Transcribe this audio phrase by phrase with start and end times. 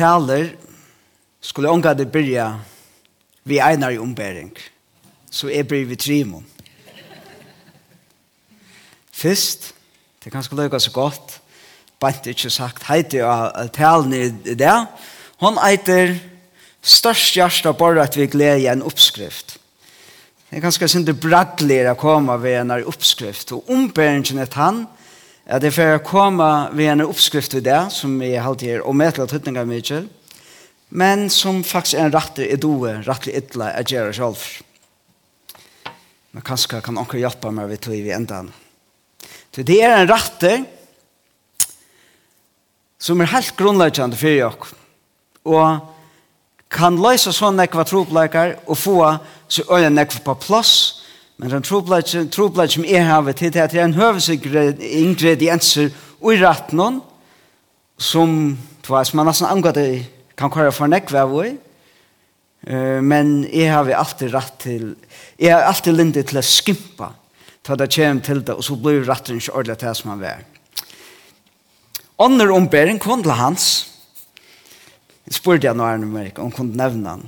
[0.00, 0.54] taler
[1.40, 2.54] skulle unga det byrja
[3.44, 4.52] vi einar i ombering.
[5.30, 6.42] Så jeg bryr vi trimo.
[9.12, 9.74] Fyrst,
[10.24, 11.40] det kan skulle løyga så godt,
[12.00, 14.76] bant ikke sagt heiti av talen i det,
[15.40, 16.14] hon eiter
[16.80, 19.58] størst hjärsta bara at vi gleder en oppskrift.
[20.50, 24.86] Det er ganske synd det braggler å komme ved en oppskrift, og omberingen er tann,
[25.50, 26.46] at jeg får komme
[26.78, 30.02] ved en oppskrift i det, som jeg alltid er tøtning av mye,
[30.90, 34.38] men som faktisk er en rette i doe, rette ytla er det selv.
[36.30, 38.44] Men kanskje kan noen hjelpe meg ved tog i enda.
[39.50, 40.52] Så det er en rette
[43.00, 44.78] som er helt grunnleggende for dere,
[45.50, 48.98] og kan løse sånne nekva tropleikar og få
[49.50, 50.99] så øyne nekva på plass,
[51.40, 52.28] Men den troplatsen
[52.68, 57.00] som jeg har til det er en høvesingredienser i ratten
[57.96, 59.88] som twas man nesten angår det
[60.36, 61.54] kan køre for nekve av i.
[63.00, 64.84] Men jeg har alltid rett til,
[65.40, 67.14] jeg har alltid lindet til å skimpa
[67.64, 70.44] ta det kjem til det, og så blir ratten ikke ordentlig til som han var.
[72.20, 73.66] Ånder ombering kom til hans.
[75.28, 77.26] Jeg spurte jeg nå her nummer ikke, om kunne nevne han.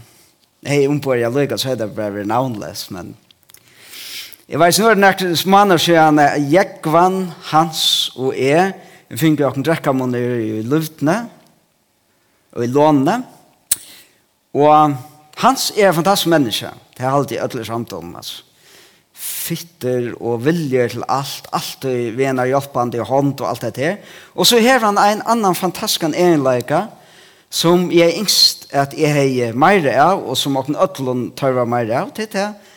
[0.67, 3.15] Hei, ombering jeg lykker, så er det bare navnløs, men
[4.49, 6.19] Jeg vet ikke, nå er det nært en smaner siden
[6.51, 7.21] Jekvann,
[7.53, 7.85] Hans
[8.19, 8.73] og jeg
[9.13, 11.19] vi finner åkken drekkamåner i luftene
[12.57, 13.19] og i lånene.
[14.57, 14.95] Og
[15.43, 16.71] Hans er en fantastisk menneske.
[16.97, 18.41] Det er alltid ødelig samtalen, altså.
[19.13, 24.01] Fitter og viljer til alt, alt i vener hjelpende i hånd og alt det her.
[24.35, 26.87] Og så har han en annan fantastisk enleika
[27.53, 31.93] som jeg er yngst at jeg har mer av, og som åkken ødelig tørver mer
[32.01, 32.72] av, til det her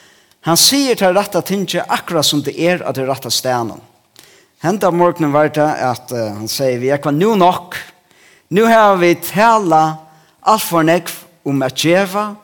[0.45, 3.81] Han sier til rette tinge akkurat som det er at det rette stenen.
[4.61, 7.77] Henta morgenen var det at uh, han sier vi er kvar nu nok.
[8.53, 9.97] Nu har vi tala
[10.45, 11.13] alt for nekv
[11.45, 12.35] om at djeva.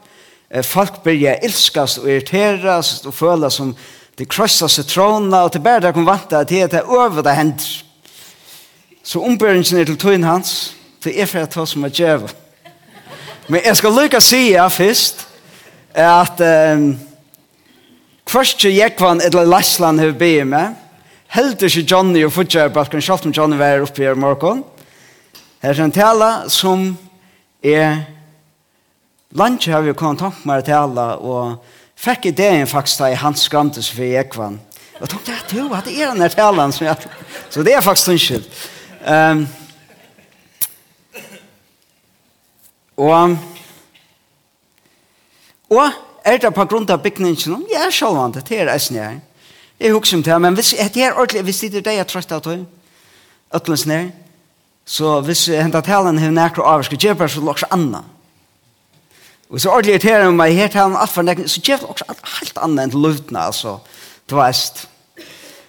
[0.49, 3.75] Uh, folk blir ilskast og irriterast og føler som
[4.17, 7.69] de krossa trådene og til bare der kom vant at det er over det hender.
[9.03, 12.27] Så ombøringen er til tøyen hans, til er for at ta som at djeva.
[13.47, 15.25] Men jeg skal lykke å si ja først
[15.93, 16.41] at
[16.75, 16.91] um,
[18.31, 20.75] Først til Jekvan eller Leslan har bedt med.
[21.35, 24.61] Helt ikke Johnny og Fudger, bare kan selv om Johnny være oppe i morgen.
[25.61, 26.97] Her er en tale som
[27.63, 27.97] er
[29.31, 31.65] Lange har vi kommet tanke med å tale, og
[31.95, 34.59] fikk ideen faktisk da i hans skrantes for Jekvan.
[34.99, 37.11] Og tenkte jeg, du, at det er denne talen som jeg...
[37.49, 38.47] Så det er faktisk unnskyld.
[39.07, 39.47] Um,
[42.97, 43.37] og,
[45.71, 47.65] og er det på grunn av bygningen?
[47.71, 49.19] Ja, sjølvand, det er eisen jeg.
[49.79, 52.31] Jeg husker om det, men hvis det er ordentlig, hvis det er det jeg trøst
[52.31, 52.65] av tog,
[53.55, 54.11] øtlen ned,
[54.85, 58.03] så hvis jeg hentet talen har nærkere jeg bare så lukse anna.
[59.49, 62.05] Og så ordentlig irriterer jeg meg her talen alt for nekken, så gjør det også
[62.39, 63.79] helt annet enn luftene, altså,
[64.29, 64.87] du veist.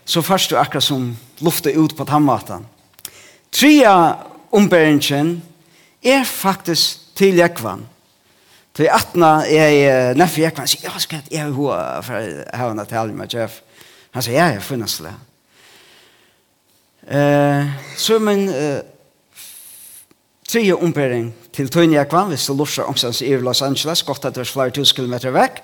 [0.04, 2.66] Så først du akkurat som luftet ut på tannmaten.
[3.52, 4.16] Tria
[4.52, 5.42] ombæringen
[6.02, 7.86] er faktisk til jekvann.
[8.72, 12.72] Til atna, er nefri jeg kan si, ja, skal jeg ha hva for jeg har
[12.72, 13.60] en atall med Jeff.
[14.14, 15.12] Han sier, ja, jeg finnes det.
[17.02, 17.68] Uh,
[17.98, 18.80] så min uh,
[20.48, 24.36] tredje ombering til Tøyne jeg kvann, hvis du lorser omstans i Los Angeles, godt at
[24.36, 25.62] det er flere tusen kilometer vekk.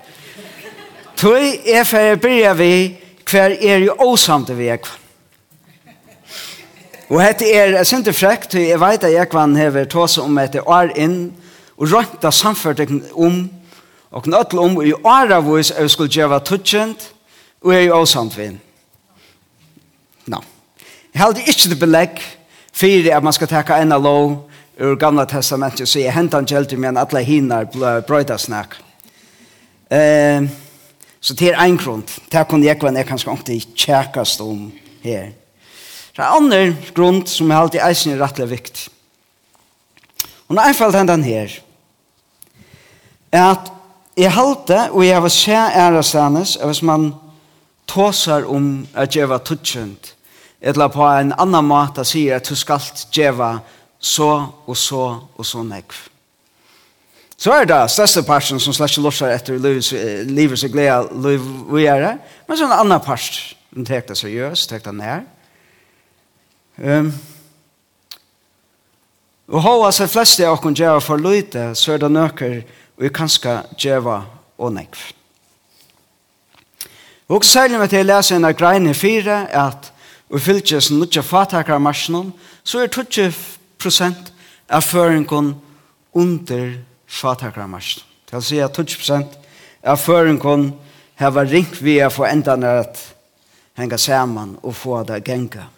[1.17, 2.73] Tøy er for jeg byrja vi,
[3.29, 5.05] hver er jo åsamt vi jeg kvann.
[7.09, 10.37] Og hette er, jeg synes det frekt, jeg vet at jeg kvann hever tåse om
[10.37, 11.31] etter år inn,
[11.79, 13.45] og rønta samførtingen om
[14.09, 17.11] og knøttel om i åra åravis jeg skulle gjøre tutsjent
[17.61, 18.59] og jeg er åsamtvinn.
[20.31, 20.39] Nå.
[21.13, 22.21] Jeg hadde ikke det belegg
[22.73, 24.35] for at man skal takke en av lov
[24.79, 27.67] ur gamla testamentet og sier hentan gjelder men alle hinar
[28.07, 28.77] brøyda snakk.
[29.91, 30.47] Eh,
[31.19, 32.05] så det er en grunn.
[32.31, 34.71] Det kunne jeg være kanskje ikke tjekkast om
[35.03, 35.33] her.
[36.15, 38.87] Det er andre grunn som er alltid eisen rettelig viktig.
[40.47, 41.59] Og nå er en fall hentan her
[43.31, 43.71] at
[44.17, 47.13] jeg halte, og jeg vil se ærestandes, hvis man
[47.87, 50.15] tåser om at djeva tutsjent,
[50.61, 52.83] eller på en annan måte sier at du skal
[53.15, 53.57] djeva
[53.99, 54.31] så
[54.67, 55.03] og så
[55.37, 55.95] og så nekv.
[57.39, 62.03] Så er det største parten som slett lortar etter livet seg gleda liv vi er
[62.03, 62.15] det,
[62.47, 65.23] men så er en annan part som tek det seriøst, tek det nær.
[66.79, 67.13] Um,
[69.49, 72.59] og hva er flest av oss djeva for løyte, så er det nøkker
[72.99, 74.21] og jeg kan skal djeva
[74.57, 74.99] og nekv.
[77.29, 79.91] Og særlig med til jeg leser en av greiene fire, at
[80.29, 83.31] vi fylkes nødja fatakar marsjonen, så er 20
[83.79, 84.33] prosent
[84.69, 85.55] av føringen
[86.13, 86.73] under
[87.07, 88.05] fatakar marsjonen.
[88.25, 89.39] Det vil si at 20 prosent
[89.83, 90.73] av føringen
[91.15, 92.99] hava ringt vi å få enda at
[93.79, 95.69] henga saman og få det genga.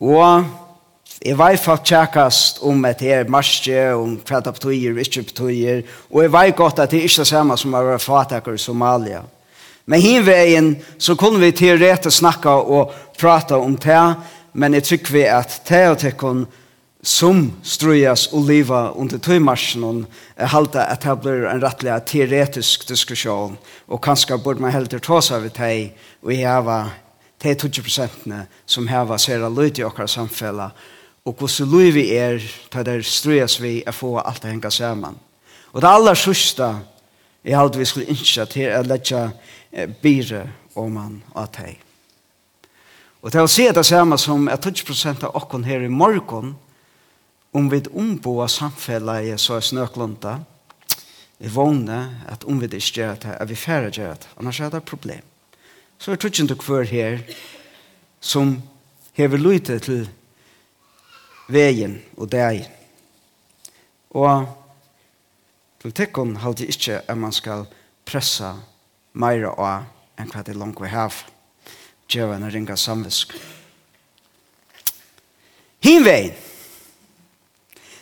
[0.00, 0.65] Og
[1.24, 5.80] Jeg vet fakt tjekkast om at det er marsje, om hva det betyr, ikke betyr,
[6.10, 8.60] og jeg vet godt at det er ikke det samme som å være fatakker i
[8.60, 9.22] Somalia.
[9.86, 14.02] Men hinveien så kunne vi til rett å snakke og prate om det,
[14.52, 16.44] men jeg tror vi at det og tekken
[17.06, 20.02] som strujas og liva under tøymarsjen
[20.36, 25.22] er halte at det blir en rettelig teoretisk diskusjon, og kanskje burde man heller ta
[25.22, 25.94] seg ved det,
[26.26, 26.92] og jeg var
[27.44, 30.74] de 20 prosentene som heva sera løyt i okkar samfellet,
[31.26, 32.38] og hvordan lov vi er
[32.70, 35.16] til det strøes vi er få alt det henga sammen.
[35.72, 36.68] Og det aller sørste
[37.44, 39.24] er alt vi skulle innskje til å lette
[40.02, 40.44] bire
[40.78, 41.80] om man og teg.
[43.22, 46.54] Og til å se det samme som er 20 prosent av okken her i morgen
[47.56, 50.38] om vi ombo omboa samfellet så er snøklunda
[51.38, 54.70] vi vågner at om vi ikke gjør det er vi færre gjør det annars er
[54.70, 55.24] det et problem.
[55.98, 57.18] Så er 20% hver her
[58.20, 58.62] som
[59.16, 60.06] hever lyte til
[61.48, 62.66] vegen og deg.
[64.16, 64.46] Og
[65.82, 67.66] politikken halde ikke at man skal
[68.06, 68.54] pressa
[69.16, 71.12] mer av enn hva det langt vi har.
[72.10, 73.34] Djeven er ringa samvisk.
[75.84, 76.32] Hinvein.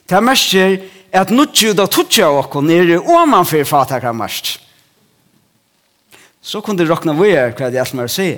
[0.05, 0.77] Det er merker
[1.15, 4.59] at nutju da tutja okkur nere omanfyr fatakramarst.
[6.45, 8.29] Så kunde rokna vi er hva det er som er å si.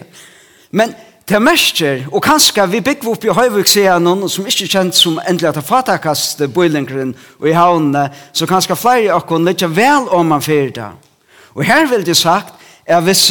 [0.70, 0.94] Men
[1.26, 4.94] Det mestjer, og kanskje vi bygger opp i Høyvuk sier noen som ikke er kjent
[4.94, 9.64] som endelig at det fatakast bøylingren og i havnene, så kanskje flere av oss litt
[9.74, 10.90] vel om man fyrir det.
[11.58, 12.52] Og her vil det sagt,
[12.86, 13.24] er hvis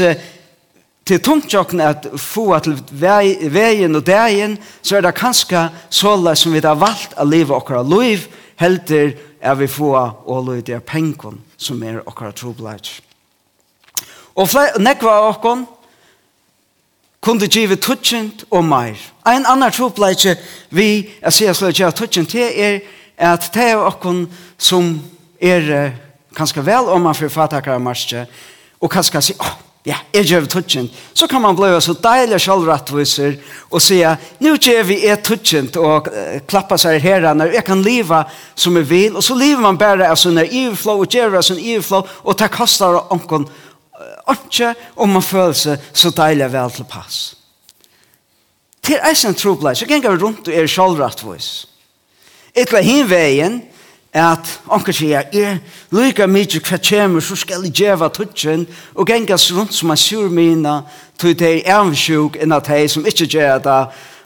[1.07, 6.59] til tungtjokken at få til veien og dagen, så er det kanskje såle som vi
[6.65, 8.27] har valgt å leve okkara liv,
[8.59, 12.97] helter er vi få og løyde pengen som er okkara trobladj.
[14.35, 14.51] Og
[14.83, 15.63] nekva av okkara,
[17.25, 18.99] kunde give tutsjent og meir.
[19.25, 20.35] Ein annan tropleitje
[20.69, 22.79] vi, jeg sier slik at tutsjent til er
[23.17, 24.25] at det er okkon
[24.57, 24.93] som
[25.41, 25.93] er
[26.35, 28.25] kanskje vel om man forfattakar marsje,
[28.81, 29.53] og kanskje si, åh,
[29.87, 30.93] ja, jeg gjør tutsjent.
[31.13, 33.37] Så kan man bli så deilig sjølvrattviser
[33.69, 34.01] og si,
[34.43, 36.09] nu gjør vi et tutsjent, og
[36.49, 40.11] klappa seg her, når jeg kan leva som jeg vil, og så lever man bare
[40.11, 43.47] av sånne ivflå, og gjør av sånne ivflå, og det kostar okkon
[44.31, 47.35] ikke om man føler seg så deilig vel til pass.
[48.85, 51.65] Til eisen troblad, så ganger vi rundt og er sjálvrattvois.
[52.55, 53.61] Etla hin veien,
[54.15, 55.57] at onker sier, er
[55.91, 58.63] lyka mykje hva kjemur, så skal jeg djeva tutsen,
[58.95, 60.83] og gengas rundt som er sur mina,
[61.19, 63.81] tog det er avsjuk enn at hei som ikke djeva det,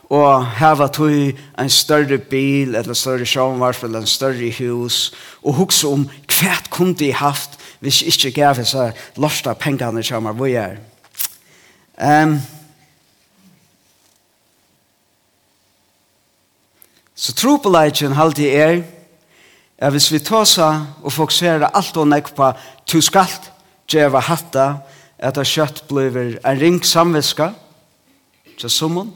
[0.09, 5.13] og hava tog en større bil, eller større sjånvarp, eller en større hus,
[5.43, 10.35] og hukse om hva kunne de haft hvis jeg ikke gav så lortet pengene kommer
[10.35, 12.23] hvor jeg er.
[12.23, 12.39] Um,
[17.15, 18.83] så tro på leitjen halte er
[19.79, 22.51] er hvis vi tar seg og fokuserer alt og nekk på
[22.87, 23.51] to skalt,
[23.87, 24.81] djeva hatta,
[25.19, 27.53] at det kjøtt blir en ring samviska
[28.59, 29.13] til summen.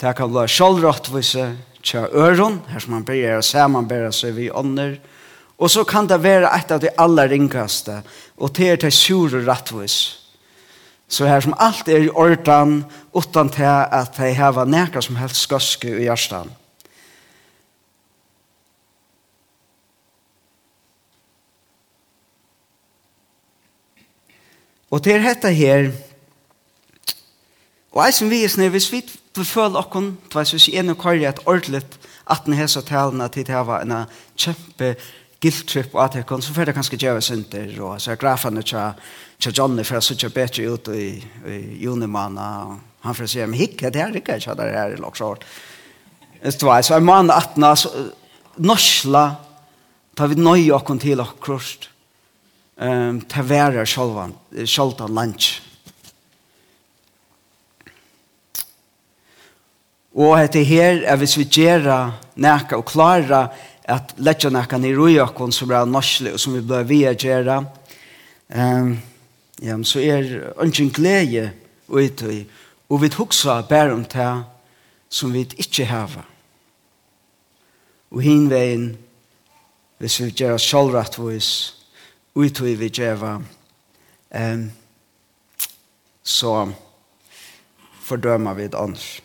[0.00, 1.46] Det kan bli sjålråttvise
[1.84, 5.15] til øron, her som man ber, å se, man ber seg vi ånder, og
[5.58, 8.02] Og så kan det være et av de aller ringkaste,
[8.36, 9.96] og til er til og rettvis.
[11.08, 12.84] Så her som alt er i ordan,
[13.14, 16.50] utan til at de har nekka som helst skoske i hjertan.
[24.90, 25.90] Og til dette her,
[27.92, 29.02] og jeg som vi er snøy, hvis vi
[29.34, 31.82] beføler okken, hvis vi er nøy kvar i et ordelig,
[32.30, 34.94] at den hese talene til det var en kjempe
[35.46, 38.62] guilt-trip og at jeg kom, så får det kanskje gjøre synder, og så er grafene
[38.66, 39.00] til,
[39.38, 41.08] til Johnny for å sitte bedre ut i,
[41.46, 45.00] i junimanna, og han får si, men hikk, det er ikke, ikke det er i
[45.00, 45.44] lagsåret.
[46.46, 47.92] Så var så en mann 18, så
[48.66, 49.26] norsla,
[50.16, 51.88] tar vi nøye okken til akkurat,
[52.80, 55.60] um, til være sjoldan lunch.
[60.16, 61.90] Og etter her, er hvis vi gjør
[62.40, 63.46] nækka og klara,
[63.86, 68.96] at letja nekka i rojakon som er norsle og som vi bør via gjera um,
[69.62, 71.52] ja, så er ungen glede
[71.88, 72.22] ut
[72.88, 74.44] og vi huksa bare om det
[75.08, 76.24] som vi ikke hava.
[78.10, 78.96] Og hinvein
[79.98, 81.50] hvis vi gjør oss sjálfrattvois
[82.34, 84.66] ut vi gjeva um,
[86.22, 86.72] så
[88.02, 89.22] fordømmer vi det annars.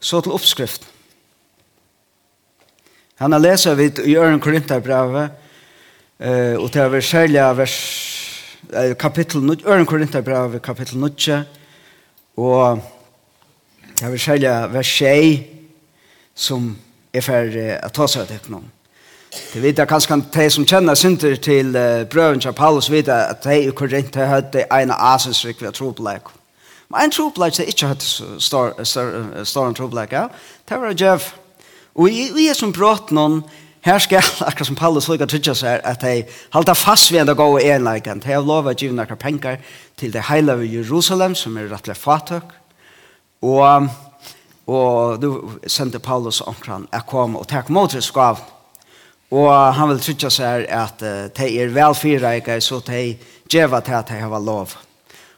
[0.00, 0.95] Så til oppskriften
[3.16, 5.30] Han har lesa vid i Øren Korintherbrevet,
[6.20, 7.76] eh, og det er særlig vers,
[8.72, 11.44] eh, kapittel 9, Øren Korintherbrevet, kapittel 9,
[12.36, 12.80] og
[14.00, 15.44] det er særlig vers 6,
[16.34, 16.76] som
[17.14, 18.68] er for eh, å ta seg til noen.
[19.54, 23.44] Det vet jeg kanskje de som kjenner synder til uh, brøven til Paulus vet at
[23.44, 26.28] de i Korinthe hadde en asensrik ved trobleik.
[26.88, 28.40] Men en trobleik er ikke hadde
[29.44, 30.28] større trobleik, ja,
[30.68, 31.32] det var Jeff.
[31.32, 31.45] Ja.
[31.96, 33.40] Og i, i som brått noen,
[33.86, 37.64] her skal akkurat som Paulus lukka tryggja seg, at de halda fast ved en gode
[37.64, 38.24] enleikant.
[38.24, 39.60] De har lov å givna noen penger
[39.96, 42.50] til det heila av Jerusalem, som er rettelig fatøk.
[43.46, 43.88] Og,
[44.66, 45.30] og du
[45.70, 48.42] sendte Paulus omkran jeg kom og takk mot det skav.
[49.34, 53.16] Og han vil tryggja seg at uh, de er velfyrreike, så de
[53.50, 54.76] djeva til at de har lov.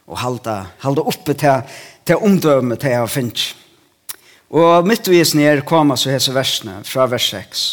[0.09, 1.65] Og halda, halda oppe til,
[2.05, 3.47] til omdømme til jeg finnes.
[4.49, 7.65] Og midtvis ned koma så hese versene fra vers 6.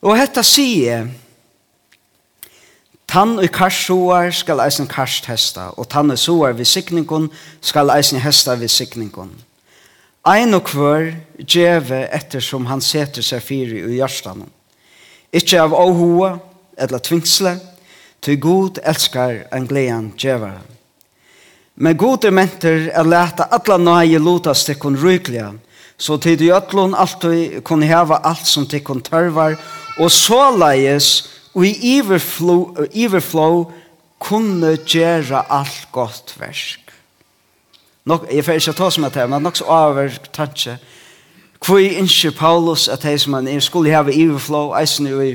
[0.00, 1.10] Og hetta sier
[3.10, 7.26] Tann og karssoar skal eisen karst hesta, og tann og soar vid sikningon
[7.60, 9.32] skal eisen hesta vid sikningon.
[10.30, 11.08] Ein og kvør
[11.42, 14.44] djeve ettersom han seter seg fyri i hjertan.
[15.34, 16.36] Ikkje av åhoa,
[16.78, 17.56] eller tvingsle,
[18.22, 20.79] til god elskar en glean djevaren.
[21.80, 25.54] Men gode er menter er leta alla nøye lotas til kun rykliga,
[25.96, 29.56] så tid i ötlun alltid kun heva alt som til kun tørvar,
[29.96, 33.64] og så leies og i iverflow, iverflow
[34.20, 36.80] kunne gjera alt godt versk.
[38.04, 40.76] Nok, jeg får ikke ta som at det, men nok så over tanke.
[41.60, 45.32] Kvoi innskje Paulus at hei som han er skulle heva iverflow, eisen jo i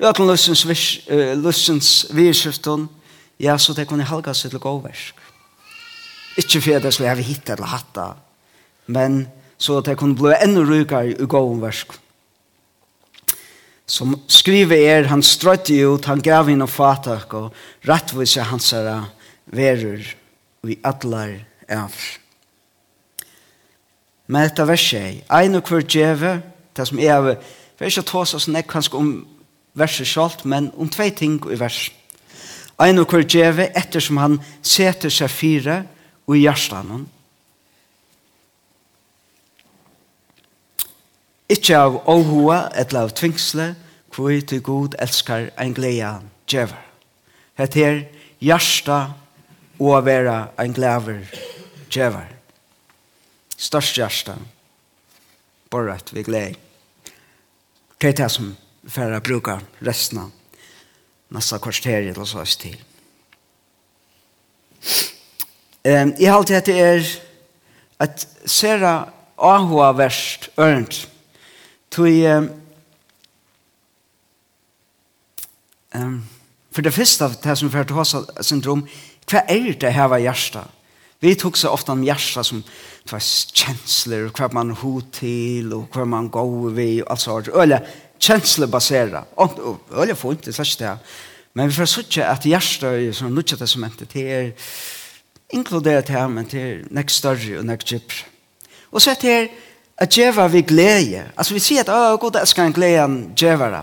[0.00, 0.64] ötlun lussens,
[1.08, 2.04] uh, lussens
[3.40, 5.27] ja, så det kunne halga seg til god versk.
[6.38, 8.12] Ikke for at jeg skulle ha hitt eller hatt det.
[8.86, 9.26] men
[9.58, 11.96] så at jeg kunne bli enda rykere i gåen versk.
[13.88, 19.00] Som skriver er, han strøtte ut, han gav inn og fatak, og rettvise hans herre
[19.50, 20.04] verer,
[20.62, 21.38] og i atler
[21.72, 21.96] av.
[24.28, 26.36] Men dette verset er, ein og hver djeve,
[26.76, 29.12] det som er, vi er ikke tås oss nek kanskje om
[29.78, 31.94] verset selv, men om tve ting i verset.
[32.78, 35.97] Ein og hver djeve, ettersom han seter seg fire, og
[36.28, 37.06] og i hjertan.
[41.48, 43.72] Ikke av åhua eller av tvingsle,
[44.12, 46.18] hvor til god elskar en gleda
[46.50, 46.84] djever.
[47.58, 48.00] Hette her
[48.44, 48.98] hjersta
[49.78, 51.24] og å være en glæver
[51.88, 52.28] djever.
[53.58, 54.36] Størst hjersta,
[55.72, 56.58] borret vi gleder.
[57.98, 60.34] Det er det som vi får bruke resten av
[61.34, 62.76] neste kvarter eller så til.
[64.78, 65.17] Thank
[65.86, 67.04] Um, jeg halte at det er
[68.02, 71.04] et sera ahua verst ørnt.
[71.94, 72.48] Tui, um,
[75.94, 76.18] um,
[76.74, 78.82] for det første av det som fører til hos syndrom,
[79.30, 80.74] hva er det her var hjertet?
[81.22, 82.60] Vi tok så ofte om hjertet som
[83.08, 87.50] tvers kjensler, hva man ho til, og hva man går vi, og alt sånt.
[87.54, 87.80] Øle
[88.22, 89.34] kjenslebaseret.
[89.38, 90.94] Øle funnet, det er ikke det.
[91.54, 94.46] Men vi får sikkert at hjertet er sånn, nå testamentet, det som endte
[95.52, 98.28] inkludert her, men til nek større og nek djupere.
[98.92, 99.40] Og så er det
[99.98, 101.24] at djeva vi glede.
[101.36, 103.82] Altså vi sier at å, god elsker en glede en djevere.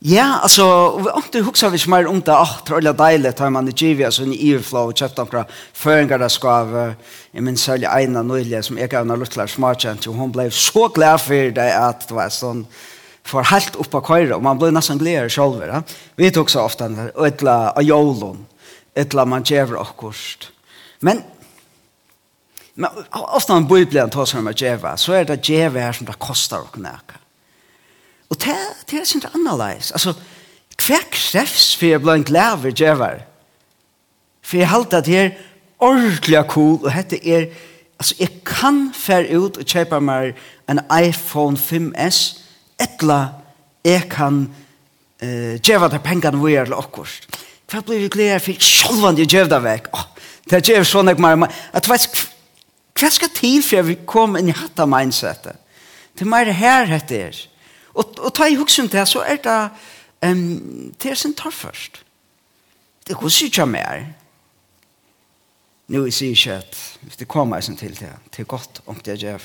[0.00, 3.34] Ja, altså, og vi åkte huksa vi som er om det, åh, det er deilig,
[3.36, 5.42] tar man i djivi, altså en iverflow, og kjøpt omkra
[5.76, 6.84] føringer av skave,
[7.34, 10.86] jeg minns særlig Eina nøylig, som jeg gav henne luttler smartkjent, og hun ble så
[10.96, 12.62] glad for det at det var sånn,
[13.28, 15.60] for helt opp av køyre, og man ble nesten gledere selv.
[15.68, 15.82] Ja?
[16.16, 18.40] Vi tok så ofte, og etla av jolun,
[18.96, 20.48] etla man djever akkurst.
[21.00, 21.22] Men
[22.74, 26.12] Men ofta en bibeln tar som att geva, så är det geva här som det
[26.12, 27.18] kostar och näka.
[28.28, 29.74] Och det, det är inte annorlunda.
[29.92, 30.14] Alltså,
[30.80, 33.20] hva krevs for jeg blant læver djevar?
[34.42, 35.34] For jeg halte at her
[35.78, 37.50] ordentlig cool, och dette er,
[37.98, 40.34] alltså jag kan fær ut och köpa mig
[40.66, 42.38] en iPhone 5S,
[42.78, 43.28] etla
[43.82, 44.54] jag kan
[45.22, 47.38] uh, djeva där pengene vi är til akkurat.
[47.70, 49.88] Hva blir vi gleder för självande jeg djeva vekk.
[49.92, 50.19] Åh, oh,
[50.50, 52.22] Det gjør sånn jeg mer, at vet,
[52.98, 55.58] hva skal til for jeg vil komme inn i hatt av mindsetet?
[56.14, 57.40] Det er mer her hette er.
[57.94, 59.58] Og, og ta i huksen til, så er det
[60.26, 62.02] um, det er sin tar først.
[63.06, 64.04] Det går ikke mer.
[65.90, 68.98] Nå er det ikke at hvis det kommer jeg til det, det er godt om
[69.06, 69.42] det gjør.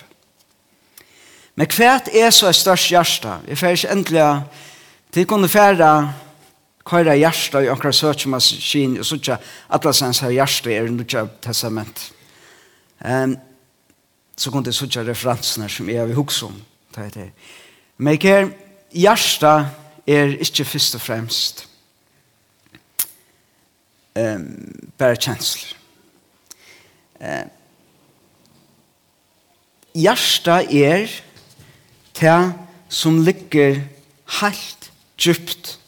[1.55, 3.39] Men hva er så størst hjerte?
[3.47, 4.27] Vi får ikke endelig,
[5.13, 5.89] til å kunne fære
[6.85, 9.37] køyra hjärsta i akkurat onkra searchmaskin og sånn
[9.73, 12.11] at sens her hjärsta er nutja testament.
[13.01, 13.37] Um,
[14.37, 16.55] så kunne jeg sånn referansene som jeg har hukst om.
[17.97, 18.51] Men ikke her,
[18.93, 19.53] hjärsta
[20.07, 21.63] er ikke først og fremst
[24.15, 24.45] um,
[24.97, 25.73] bare kjensler.
[27.19, 27.49] Um,
[29.95, 31.09] hjärsta er
[32.19, 32.37] det
[32.89, 33.81] som ligger
[34.41, 35.79] helt djupt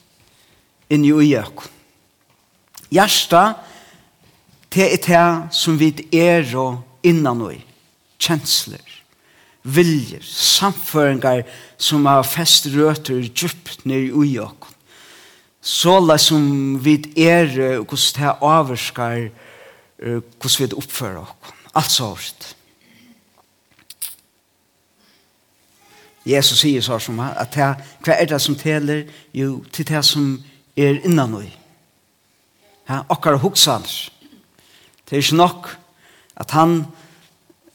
[0.89, 1.65] inn i jøk.
[2.93, 3.57] Gjersta,
[4.71, 7.57] det er det som vi er og innan og
[8.19, 8.83] kjensler,
[9.67, 11.43] viljer, samføringar
[11.77, 14.69] som har fest røter djupt ned i jøk.
[15.61, 19.29] Såla som vi er og hvordan det avvarskar
[19.97, 21.55] hvordan vi oppfører oss.
[21.77, 22.53] Alt så hårdt.
[26.27, 29.05] Jesus sier så som at hva er det som teler?
[29.35, 31.47] Jo, til det som teler er innan noi.
[32.87, 34.09] Ja, okkar hugsaner.
[35.07, 35.71] Det er ikke nok
[36.37, 36.85] at han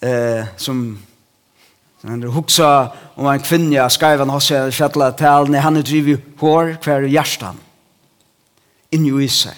[0.02, 0.98] eh, som
[2.02, 6.74] han hugsa om en kvinne av skaivan hos jeg fjallet talen, han er drivet hår
[6.82, 7.60] hver hjertan
[8.92, 9.56] inni i seg.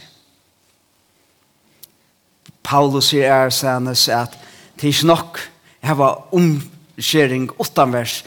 [2.65, 4.37] Paulus sier er senest at
[4.77, 5.41] det er ikke nok
[5.85, 8.23] heva omskjering utanvers,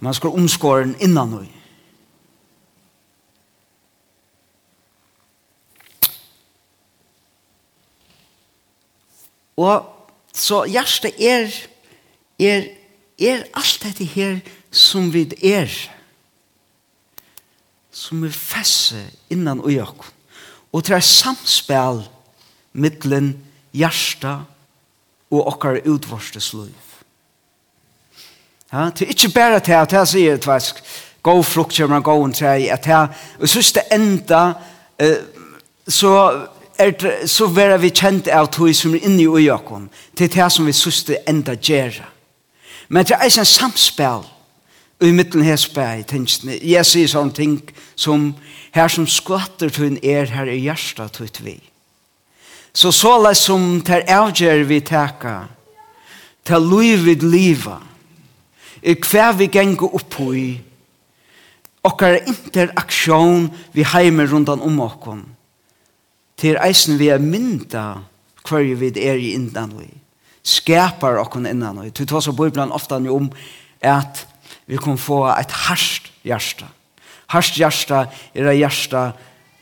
[0.00, 1.48] man skal omskåren innan ui.
[9.56, 9.84] Og
[10.34, 11.52] så hjertet er,
[12.38, 12.66] er,
[13.18, 14.40] er alt dette her
[14.74, 15.70] som vi er.
[17.94, 20.10] Som vi fesse innan og jakken.
[20.74, 22.02] Og det er samspill
[22.74, 23.36] mittlen
[23.74, 24.42] hjertet
[25.30, 26.74] og okkar utvarstes liv.
[28.72, 30.80] Ja, det er ikke bare til at jeg sier tvask,
[31.22, 33.08] gå frukt kommer gå en tre, at jeg,
[33.38, 34.42] og synes det enda,
[35.02, 35.20] uh,
[35.88, 36.10] så
[36.78, 40.66] er, så være vi kjent av tog som er inne i ujakon, til det som
[40.66, 42.08] vi søste enda gjerra.
[42.88, 44.24] Men det er en samspel
[45.02, 46.58] i midten her spil i tingene.
[46.62, 47.54] Jeg sier sånne ting
[47.96, 48.32] som
[48.74, 51.58] her som skvatter tog er her i hjertet til vi.
[52.74, 55.44] Så så la som ter avgjør vi teka,
[56.44, 57.78] ter luivid liva,
[58.82, 60.48] i hver vi ganger opp på i,
[61.84, 65.22] okkar interaksjon vi heimer rundt om okkon
[66.36, 67.84] til eisen vi er mynda
[68.44, 69.88] hver vi er i innan vi
[70.44, 73.30] skapar okkon innan vi til tås og bøyblan ofta ni om
[73.80, 74.26] at
[74.66, 76.68] vi kan få et harsht hjärsta
[77.32, 79.12] harsht hjärsta er et hjärsta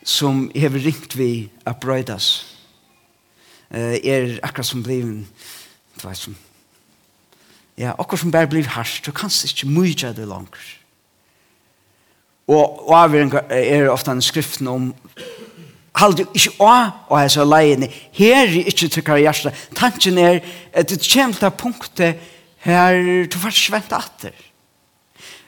[0.05, 2.47] som hever ringt vi a brøydas
[3.71, 5.07] er akkurat som bliv
[6.03, 6.37] du vet som
[7.79, 10.59] ja, akkurat som bare bliv harsht du kanst ikke mykja det langt
[12.49, 14.95] og, og er ofta en skriften om
[15.97, 16.73] halde ikke å
[17.11, 17.89] og jeg så leiene.
[18.17, 19.67] Her er ikke trykker i hjertet.
[19.77, 20.41] Tanken er
[20.73, 22.29] at det kommer til punktet
[22.63, 24.37] her du faktisk venter atter.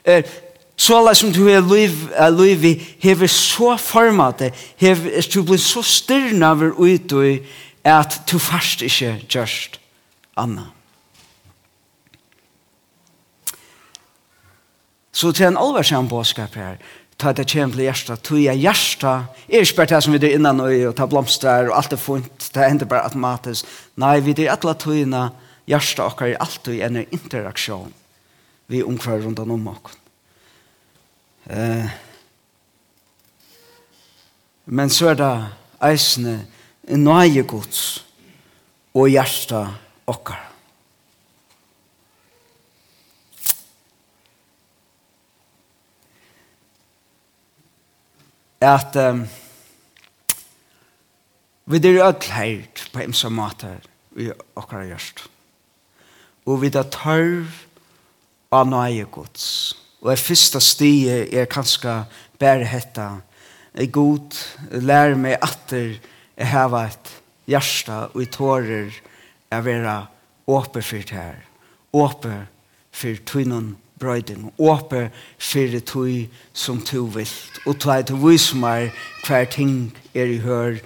[0.05, 0.25] Er,
[0.77, 5.41] så alle som du er liv, er liv i hever så format det, hever du
[5.43, 7.47] blir så styrna over ut og
[7.85, 9.79] at du faktisk ikke gjørst
[10.37, 10.67] anna.
[15.15, 16.75] Så til en alvarsam bådskap her,
[17.17, 19.13] ta det kjem til hjärsta, tog jeg hjärsta,
[19.47, 22.01] er ikke bare det som vi er innan og, og ta blomster og alt er
[22.01, 23.67] fint, det ender bare automatisk.
[24.01, 25.29] Nei, vi er alle togene,
[25.69, 27.93] hjärsta og er alltid en interaktion
[28.67, 29.97] vi omkvar rundt om oss.
[31.45, 31.89] Eh,
[34.65, 35.33] men så er det
[35.85, 36.39] eisene
[36.89, 38.01] nøye gods
[38.95, 39.67] og hjärsta
[40.09, 40.54] okkar.
[48.65, 49.25] at um,
[51.65, 53.71] vi er ødel her på en som måte
[54.17, 55.23] i akkurat gjørst.
[56.45, 57.49] Og vi er tørv
[58.53, 59.75] av nøye gods.
[60.01, 62.03] Og det første stiet er kanskje
[62.39, 63.09] bare hetta
[63.73, 64.35] er god,
[64.71, 65.97] lær meg atter
[66.35, 67.11] jeg har et
[67.47, 68.91] hjerte og i tårer
[69.51, 69.95] jeg være
[70.47, 71.41] åpe for det her.
[71.95, 72.35] Åpe
[72.91, 78.91] for tøynen brøyden, åpe fyrir tui som tu vilt, og tu eit vis meg
[79.25, 80.79] hver ting er i hør,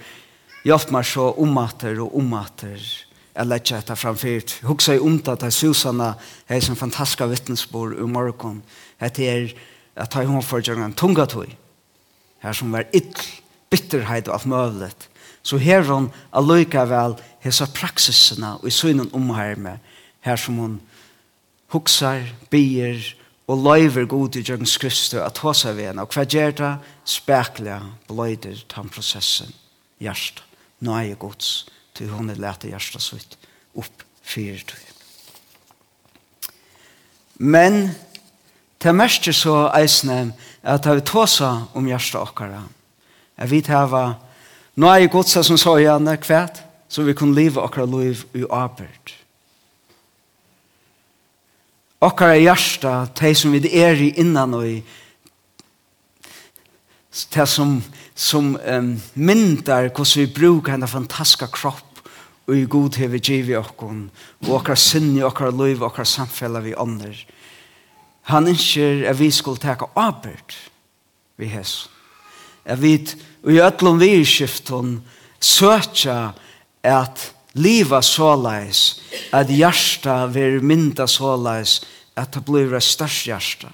[0.64, 2.78] hjelp meg så omater og omater,
[3.30, 4.58] jeg lett etter framfyrt.
[4.66, 6.14] Hugsa i omta til Susanna,
[6.48, 8.62] jeg er som fantastiska vittnesbord i morgon,
[9.00, 9.52] at jeg er
[10.00, 11.56] at jeg har for en tunga tui,
[12.40, 13.26] her som var ytl,
[13.70, 15.08] bitterheit og alt møvlet,
[15.42, 19.78] så her hon alloika vel hesa praksisena og i synen omherme,
[20.20, 20.80] her som hon
[21.70, 23.00] huxar, bier
[23.50, 26.74] og løyver god i Jørgens Kristi at hos av en, Og hva gjør det?
[27.04, 29.52] Spekler, bløyder tan prosessen.
[30.00, 30.44] Hjert,
[30.80, 33.36] nøye gods, til hun er lete hjertet sitt
[33.76, 34.86] opp fyrir tog.
[37.40, 37.90] Men
[38.80, 42.62] det mest så eisne at vi tåsa om hjertet okkara.
[43.38, 44.04] Jeg vet hava
[44.76, 49.19] nøye godsa som sa igjen, kvæt, så vi kunne leve okkara liv i arbeid
[52.00, 54.80] okkara hjärsta, de som vi er i innan og i
[57.34, 57.80] det som,
[58.14, 62.00] som um, myndar hvordan vi brukar denne fantastiska kropp
[62.46, 64.08] og i god heve giv i okkon
[64.46, 67.14] og okkar sinni, okkar liv, okkar samfella vi ånder.
[68.30, 70.56] Han innskjer at vi skulle teka arbeid
[71.40, 71.88] vi hes.
[72.64, 72.94] At vi,
[73.42, 75.00] og i ötlom vi i skifton,
[75.40, 76.32] søtja
[76.86, 79.00] at liva såleis,
[79.32, 81.80] at hjärsta ver mynda såleis,
[82.16, 83.72] at det blir et størst hjärsta.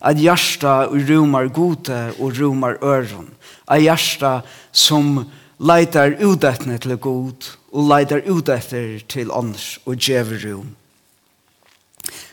[0.00, 3.30] At hjärsta rumar gode og rumar øron.
[3.68, 5.30] At hjärsta som
[5.60, 10.76] leitar utættne til god og leitar utætter til ånders og djever rum.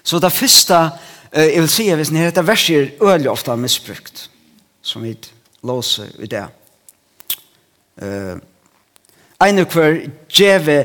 [0.04, 0.92] Så det første,
[1.32, 4.30] eh, jeg vil si, hvis ni heter verser øyelig ofte misbrukt,
[4.82, 5.18] som vi
[5.64, 6.46] låser i det.
[8.02, 8.38] Eh,
[9.44, 10.00] Ein og hver
[10.34, 10.80] djeve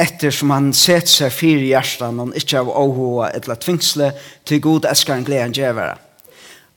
[0.00, 4.10] etter som han set seg fire i hjertan, og ikkje av åhåa eller tvingsle,
[4.48, 5.96] til god eskar en gleden djevere.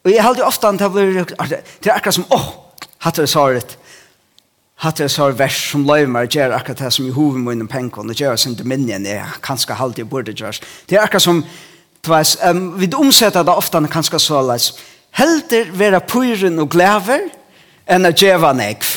[0.03, 3.75] Og jeg halde ofte han til å akkurat som, åh, oh, hatt det såret,
[4.83, 8.15] hatt det såret vers som løymer, gjør akkurat det som i hoven min penken, og
[8.15, 10.61] gjør sin dominion, jeg kanskje halde jeg burde gjørs.
[10.87, 11.43] Det er akkurat som,
[12.03, 14.73] tveis, um, vi omsetter det ofte kanskje såleis,
[15.15, 17.27] helder være pyren og glæver,
[17.87, 18.87] enn å djeva negv,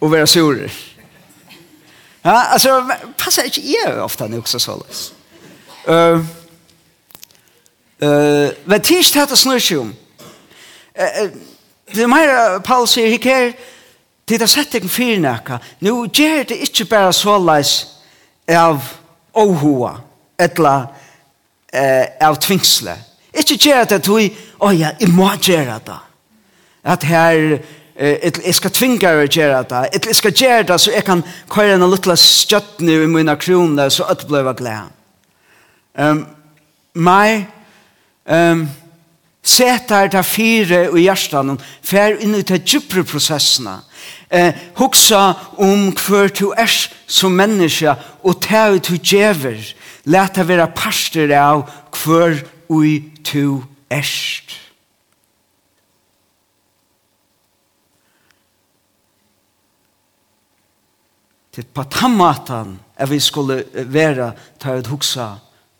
[0.00, 0.84] og være surer.
[2.26, 5.12] Ja, alltså passar inte er ofta nog så sålles.
[5.88, 6.20] Eh
[7.98, 9.94] eh vad tisch det att snurra om.
[10.94, 11.30] Eh
[11.92, 13.52] det mer Paul säger he care
[14.24, 15.58] det där sätter en fyrnäka.
[15.78, 17.86] Nu ger det inte bara sålles
[18.48, 18.80] av
[19.32, 20.00] ohua
[20.38, 20.88] etla
[21.72, 22.96] eh av tvingsle.
[23.32, 25.98] Ikke gjør det at vi, å ja, jeg må gjøre det.
[26.84, 27.58] At her,
[27.96, 29.88] Eh jag ska tvinga dig att göra det.
[30.06, 31.22] Jag ska göra det så jag kan
[31.54, 34.90] köra en liten stött nu i mina kronor så att bli glad.
[35.98, 36.26] Um,
[36.92, 37.46] meg
[38.26, 38.68] um,
[39.42, 43.76] setar det fire i hjertan fer inn i de djupre prosessene.
[44.30, 46.70] Eh, hoksa om hver du er
[47.06, 49.60] som menneske og ta ut du djever.
[50.04, 54.63] Læta være parster av hver ui du erst.
[61.54, 65.26] til på tammatan at vi skulle være til å huske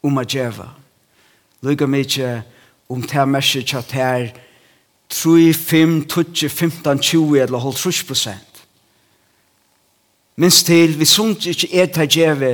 [0.03, 0.69] om å gjøre.
[1.65, 2.33] Lykke mye
[2.89, 4.27] om det her merset til at her
[5.11, 8.65] 3, 5, 20, 15, 20 eller 30 prosent.
[10.37, 12.53] Minst til vi sunt ikke er til å gjøre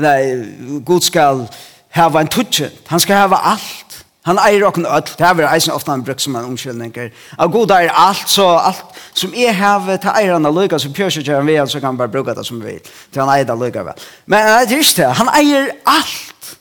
[0.00, 1.44] nei, Gud skal
[1.90, 3.89] hava en tutsi, han skal hava alt
[4.28, 7.08] Han eier okken öll, det er eisen ofta han bruk som en omkyldninger.
[7.40, 11.16] Av god eier alt, så alt som jeg har, det eier han alluga, så pjørs
[11.22, 12.92] ikke han vil, så kan han bare bruka det som vi vil.
[13.08, 14.04] Det han eier det alluga vel.
[14.26, 16.52] Men det er ikke det, han eier alt.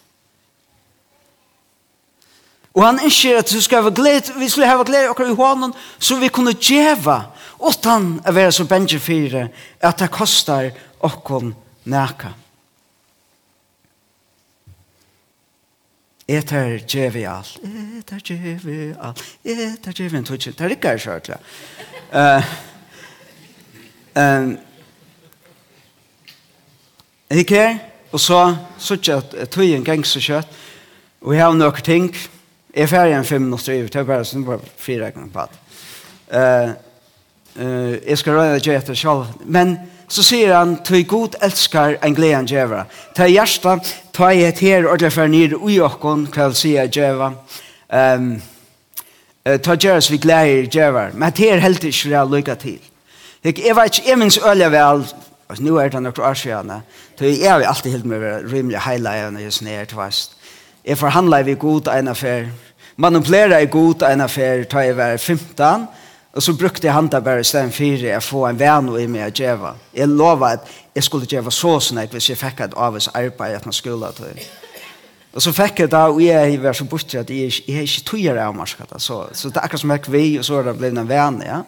[2.77, 5.75] Og han innskjer at vi skal ha gled, vi skulle ha gled okker i hånden,
[5.99, 7.25] så vi kunne djeva,
[7.59, 9.49] utan å være så benje fire,
[9.83, 10.71] at det kostar
[11.03, 11.51] okken
[11.83, 12.31] nækka.
[12.31, 12.37] Næka.
[16.29, 17.47] Eter djevi all,
[17.97, 20.51] eter djevi all, eter djevi en tutsi.
[20.53, 21.37] Det er ikke jeg kjørt, ja.
[22.13, 22.51] Uh,
[24.13, 24.51] um,
[27.33, 27.79] ikke her,
[28.11, 28.43] og så
[28.77, 30.59] suttet at tøyen gang så kjøtt,
[31.21, 32.11] og jeg har noen ting.
[32.75, 35.57] Jeg er ferdig en fem minutter, det er bare sånn, bare fire ganger på alt.
[37.57, 39.73] Jeg skal røyne djevi etter sjálf, men
[40.09, 42.85] så sier han, tøy god elskar en gleden djevra.
[43.17, 43.89] Det er hjertet,
[44.19, 47.32] ta i et her og det for nir ui okkon, hva kall sia djeva.
[47.88, 48.34] Um,
[49.45, 51.10] ta djeras vi gleder, djeva.
[51.13, 52.79] men det er helt ikke real lykka til.
[53.43, 55.05] Jeg vet ikke, jeg minns øyla vel,
[55.49, 56.71] altså nu er det nok år siden,
[57.17, 60.36] så jeg har alltid helt med rimelig heilægene just nere til vast.
[60.86, 62.43] Jeg forhandler vi god en affær,
[62.97, 65.88] Manipulerer jeg god en affær, ta i hver 15,
[66.33, 69.31] Og så brukte jeg handa bare i stedet for å få en venn i meg
[69.31, 69.73] å gjøre.
[69.97, 73.55] Jeg lovet at jeg skulle gjøre så snakk hvis jeg fikk et av oss arbeid
[73.57, 74.49] at man skulle skolen til.
[75.33, 78.05] Og så fikk jeg da, og jeg var så bort at jeg, jeg er ikke
[78.11, 78.69] tøyer av meg.
[78.97, 81.41] Så, så det er akkurat som jeg vi, og så er det blevet en venn,
[81.45, 81.59] ja.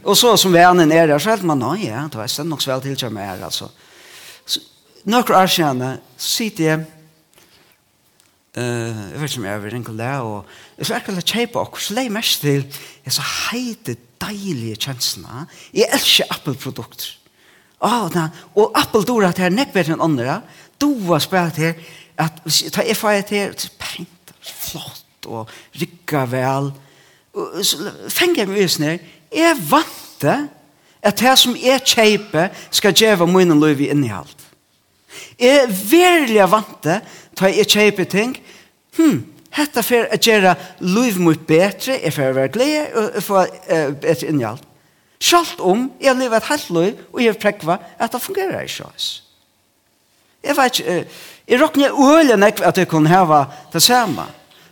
[0.00, 2.62] Og så som vennen er der, så helt man, nei, ja, det var stedet nok
[2.64, 3.68] så vel til å gjøre her, altså.
[4.48, 4.62] Så,
[5.08, 5.84] noen år siden
[6.20, 6.86] sitter jeg
[8.56, 10.46] Uh, jeg vet ikke om jeg vil ringe det, og
[10.78, 12.64] jeg skal akkurat kjøpe og så leier mest til
[13.04, 15.44] jeg så heite deilige kjensene.
[15.74, 17.12] Jeg elsker Apple-produkter.
[17.80, 18.26] Oh, da,
[18.58, 20.40] og Apple dora til er nekk bedre enn andre.
[20.82, 21.78] Du har spørt her,
[22.20, 22.42] at
[22.74, 25.48] ta jeg fra til her, pent, flott, og
[25.80, 26.72] rikka vel.
[27.32, 28.98] Og, så fenger jeg meg ut visne,
[29.32, 30.38] jeg vant det,
[31.00, 34.49] at det som er kjøper skal gjøre min løyve innehalt.
[35.38, 35.68] Jeg
[36.36, 37.00] er vant det,
[37.36, 38.34] ta jeg kjøper ting.
[38.96, 39.22] Hm,
[39.56, 44.28] hette for å gjøre liv mot bedre, jeg får være glede og få uh, bedre
[44.28, 44.66] innhjalt.
[45.20, 49.08] Selv om jeg lever et halvt liv og jeg prekva at det fungerer ikke oss.
[50.44, 54.28] Jeg vet ikke, uh, jeg råkner ølen at jeg kunne hava det samme.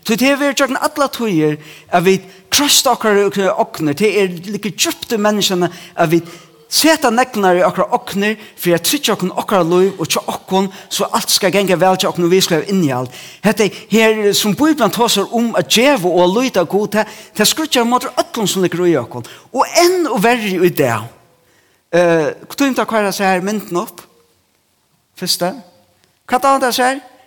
[0.08, 1.56] Så det er vi tjøkken alle tøyer
[1.92, 2.14] at vi
[2.48, 6.22] krøst okker og okker til er like kjøpte menneskene at vi
[6.68, 11.08] seta neklunar i okra okner for jeg trykker okra okra loiv og tja okkon så
[11.16, 13.10] alt skal genge vel tja og vi skal ha alt.
[13.44, 18.04] hette her som Bibelen tåsar om at djevo og loita god det, det skrutjar mot
[18.04, 23.12] ötlun som ligger i okkon og enn og verri i det uh, Kutuimta kvar kvar
[23.12, 23.96] kvar kvar kvar
[25.18, 25.62] kvar kvar kvar kvar
[26.38, 27.17] kvar kvar kvar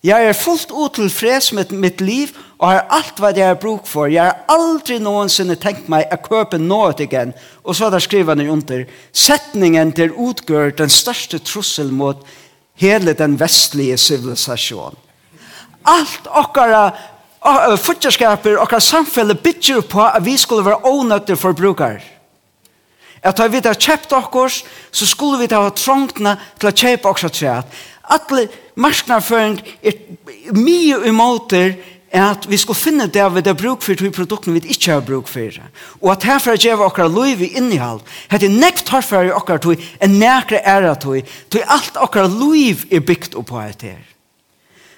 [0.00, 4.08] Jeg er fullt utilfreds med mitt liv og har alt hva jeg har bruk for.
[4.08, 7.34] Jeg har aldri noensinne tenkt meg å køpe noe igjen.
[7.64, 8.86] Og så er det skrivende under.
[9.12, 12.24] Setningen til utgør den største trussel mot
[12.80, 14.96] hele den vestlige civilisasjonen.
[15.84, 16.90] Alt okkara
[17.80, 22.00] futterskaper, okkara samfunnet bytter på at vi skulle være ånøtte forbrukere.
[23.20, 27.36] At da vi har kjøpt okkurs, så skulle vi ha trångtene til å kjøpe okkurs
[27.36, 27.64] til
[28.10, 29.96] Alle marknadsføring er
[30.56, 31.54] mye imot
[32.10, 35.28] at vi skal finne det vi har bruk for de produktene vi ikke har bruk
[35.30, 35.60] for.
[36.02, 38.00] Og at herfra gjør vi akkurat liv i innhold.
[38.30, 42.82] Det er nekt herfra i akkurat tog, en nækre ære tog, tog alt akkurat liv
[42.90, 44.02] er bygd opp på et her.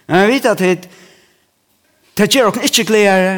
[0.08, 0.88] Men jeg vet at det,
[2.16, 3.34] det gjør dere ikke gledere.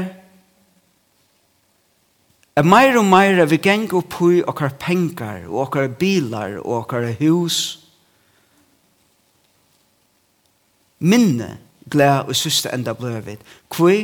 [2.55, 7.84] At mer og mer vi ganger på akkurat penger, og akkurat bilar, og akkurat hus,
[11.01, 11.57] minne
[11.91, 13.41] gled og syste enda bløvet.
[13.77, 13.95] Hvor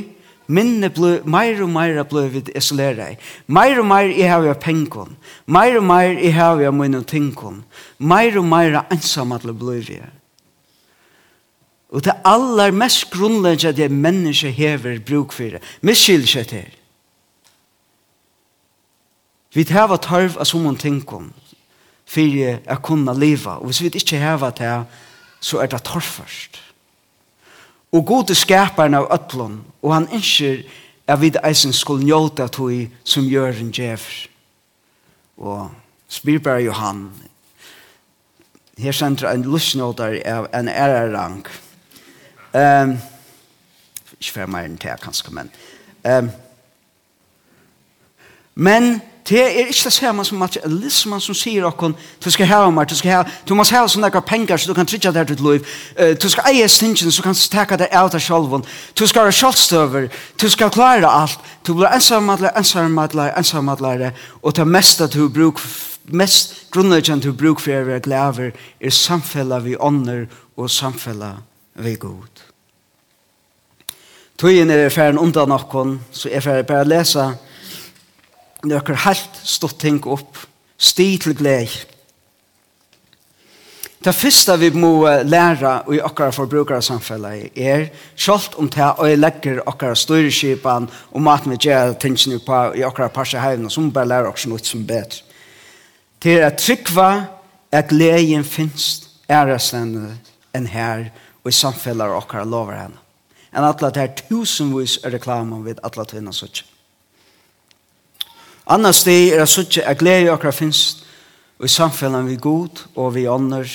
[0.51, 3.19] minne blø, meir og meir bløvet isolerer jeg.
[3.47, 5.17] Meir og meir jeg har jo penkom.
[5.47, 7.63] Meir og meir jeg har jo mine tingkom.
[7.99, 10.11] Meir og meir ansamadle bløvet jeg.
[11.91, 15.63] Og det aller mest grunnleggjad det menneske hever bruk for det.
[15.83, 16.77] Miskyld seg til.
[19.55, 21.33] Vi hava tarv av som tingkom
[22.07, 23.57] for å kunne leve.
[23.59, 24.77] Og hvis vi ikke har det,
[25.41, 26.70] så er det torførst.
[27.93, 30.63] Og god er skaparen av ötlån, og han innskjer
[31.11, 34.29] at vi eisen skulle njóta tog som gjør en djever.
[35.37, 35.71] Og
[36.09, 37.09] spyr bare Johan,
[38.79, 41.47] her sender en lusnåter av en ærerang.
[42.55, 42.97] Um,
[44.21, 45.51] ikke for meg enn det, kanskje, men...
[46.05, 46.31] Um,
[48.55, 49.01] men
[49.31, 51.93] Det er ikke det samme som at materialismen som sier okken,
[52.25, 54.75] du skal ha mer, du skal ha, du må ha sånne der penger så du
[54.75, 55.67] kan trygge det ditt liv,
[56.01, 58.67] uh, du skal eie stingen så du kan det deg av deg selv,
[58.99, 64.11] du skal ha kjølstøver, du skal klare alt, du blir ensammadler, ensammadler, ensammadler,
[64.43, 65.63] og det meste du bruk,
[66.11, 71.37] mest grunnleggjant du bruk for å være glæver er samfella vi ånder og samfella
[71.79, 72.43] vi god.
[74.41, 77.29] Tøyen er ferdig undan okken, så er ferdig bare lesa,
[78.67, 80.37] nøkker helt stått ting opp,
[80.81, 81.73] sti til gled.
[84.01, 89.09] Det første vi må lære i akkurat forbrukere samfunnet er selv om det er å
[89.13, 94.33] legge akkurat styreskipen og maten vi gjør tingene på i okkara parsehavn som bare lærer
[94.33, 95.21] oss noe som bedre.
[96.21, 97.11] Til at trykva
[97.73, 98.89] at gleden finnes
[99.29, 100.17] æreslende
[100.57, 101.11] enn her
[101.45, 103.01] og i samfunnet akkurat lover henne.
[103.53, 106.70] Enn at det er tusenvis reklamer ved atlet henne sånn.
[108.71, 111.03] Annars steg er at suttje er glede i okra finst
[111.59, 113.67] og i samfellan vi god og vi ånder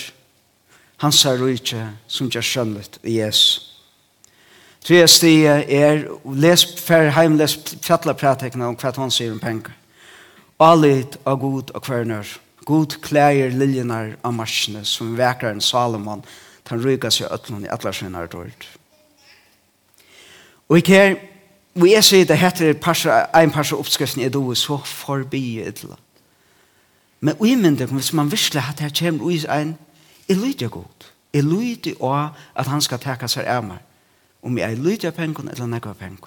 [1.03, 3.75] hans er rujtje som gjør skjønnet i Jesus.
[4.85, 6.05] Tre steg er
[6.39, 9.73] les fer heim les fjallar pratekna om hva han sier om penger.
[10.63, 12.23] Alit av god og kverner.
[12.63, 16.23] God klæger liljenar av marsjene som vekrar en Salomon
[16.65, 18.69] tan ryga seg ötlun i atlarsvinnar dård.
[20.69, 21.17] Og ikke her
[21.75, 22.95] Og jeg sier det heter en par
[23.53, 25.99] parser oppskriften er det så forbi et eller
[27.19, 29.77] Men vi mener hvis man virkelig at her kommer ut en,
[30.29, 31.13] jeg lyder godt.
[31.33, 33.77] Jeg lyder også at han skal teka seg av meg.
[34.43, 36.19] Om jeg lyder pengen eller nekva pengen.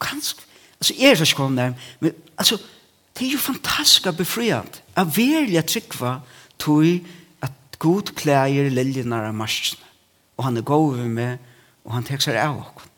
[0.00, 0.42] Kanskje.
[0.80, 2.58] altså jeg er så skån der, men altså,
[3.18, 4.82] det er jo fantastisk og befriant.
[4.96, 6.16] Jeg vil jeg trykva
[6.58, 6.84] tog
[7.42, 9.86] at god klæger liljenar av marsjene.
[10.36, 11.38] Og han er god med meg,
[11.84, 12.90] og han tek seg av okkon.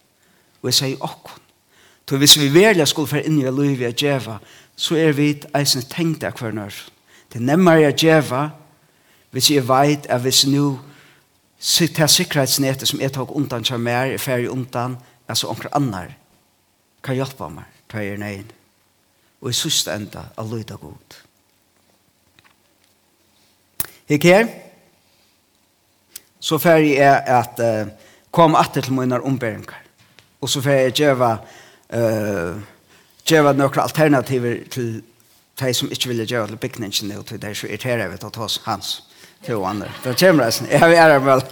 [0.63, 1.41] Og jeg sier okkon.
[2.09, 4.39] Så hvis vi velja skulle være inn i liv i djeva,
[4.77, 6.75] så er vi eisen tenkt av hver nør.
[7.33, 8.49] Det er nemmere av djeva,
[9.33, 10.79] hvis jeg vet at hvis nu
[11.59, 16.13] til sikkerhetsnettet som jeg tok undan til meg, er ferdig undan, altså omkring annar,
[17.03, 18.51] kan hjelpa meg, ta er nøyen.
[19.41, 21.17] Og i siste enda, allu da god.
[24.09, 24.49] Ikke her,
[26.41, 27.89] så ferdig er at uh,
[28.35, 29.81] kom atter til mine omberingar.
[30.41, 31.31] Og så får jeg gjøre
[31.95, 32.63] uh,
[33.25, 35.03] gjøre noen alternativer til
[35.61, 38.45] de som ikke ville gjøre til bygningen og til de som irriterer ved å ta
[38.45, 38.95] oss hans
[39.45, 39.91] til og andre.
[40.05, 40.69] Det kommer reisen.
[40.71, 41.45] Jeg vil gjøre vel.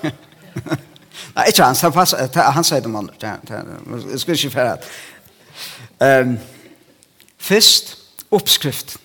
[1.37, 1.81] Nei, ikke hans.
[1.81, 3.15] Han, pass, han sier det om andre.
[3.21, 4.91] Jeg skulle ikke fære at.
[6.03, 6.39] Um,
[7.39, 7.95] først,
[8.31, 8.97] oppskrift.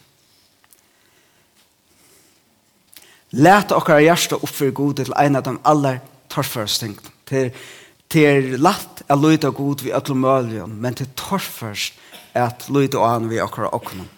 [3.31, 5.99] Læt okkara hjärsta oppfyrir god til en av de aller
[6.31, 7.16] torfare stingene.
[7.29, 11.97] Det er lagt å lyde god vi alle mulige, men det er torførst
[12.37, 14.13] at lyde an vi akkurat akkurat.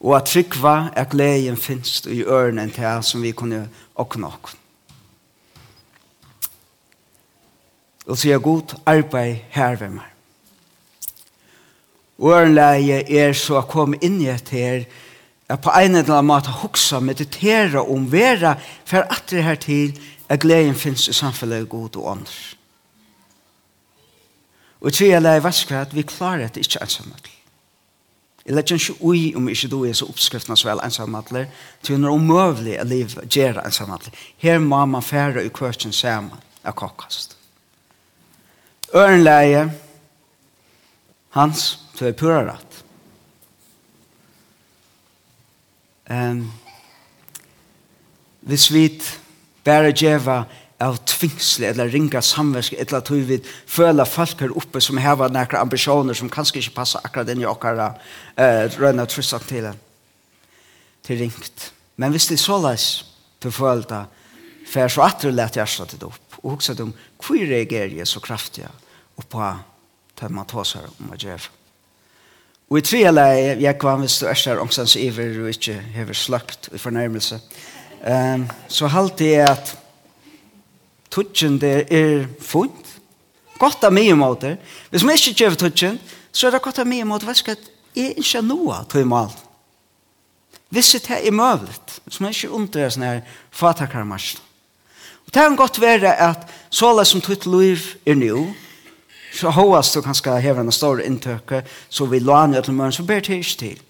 [0.00, 3.66] Og at tryggva er gleden finst i ørene til det som vi kunne
[3.98, 4.60] åkne åkne.
[8.08, 10.06] Og sier god arbeid her ved meg.
[12.18, 14.86] Og ørenleie er så å komme inn i et her,
[15.48, 18.54] at på en eller annen måte hoksa, meditere om vera,
[18.84, 19.92] for at det her til
[20.28, 22.32] at gleden finnes i samfunnet god og andre.
[24.80, 27.30] Og tre jeg lærer vaskere at vi klarer det ikke ensamhet.
[28.46, 31.48] Jeg lærer ikke ui om ikke du er så oppskriftene så vel ensamhet,
[31.82, 34.10] til hun er omøvelig å liv gjør ensamhet.
[34.38, 36.32] Her må man fære i kvartjen sammen
[36.64, 37.36] av kokkast.
[38.94, 39.68] Øren lærer
[41.30, 42.84] hans til er pura rett.
[46.10, 46.52] Um,
[48.40, 48.86] hvis vi
[49.68, 50.42] bare djeva
[50.78, 55.56] av tvingsle eller ringa samversk eller at vi føler folk her oppe som har noen
[55.58, 57.90] ambisjoner som kanskje ikke passer akkurat inn i okkara
[58.38, 59.66] eh, røyna trussan til
[61.02, 62.86] til ringt men hvis det er så såleis
[63.42, 64.04] til følta
[64.68, 68.22] for så at du let hjertet det opp og hukset om hvor reagerer jeg så
[68.22, 68.68] kraftig
[69.18, 69.42] og på
[70.18, 71.50] til man tar seg om å gjøre.
[72.70, 73.26] og i tre tvile
[73.58, 77.40] jeg kvam hvis du er omsans iver og ikke hever slakt i fornærmelse
[78.02, 79.74] um, så halte jeg at
[81.10, 82.94] tutsen det er fint.
[83.58, 84.56] Godt av mye måter.
[84.90, 85.98] Hvis man ikke gjør tutsen,
[86.32, 87.26] så er det godt av mye måter.
[87.26, 87.58] Hva skal
[87.96, 89.32] jeg ikke noe til mal?
[90.68, 93.20] Hvis det er møvlet, hvis man ikke undrer sånn her
[93.56, 94.44] fatakarmarsene.
[95.28, 98.46] Og det kan godt være at så alle som tutt liv er nå,
[99.32, 103.20] så håast du kanskje hever en stor inntøkke, så vi låner til møren, så ber
[103.20, 103.82] det ikke til.